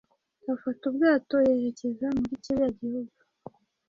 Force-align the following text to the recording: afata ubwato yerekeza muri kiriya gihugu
afata 0.53 0.83
ubwato 0.91 1.35
yerekeza 1.47 2.07
muri 2.17 2.35
kiriya 2.43 2.69
gihugu 2.79 3.17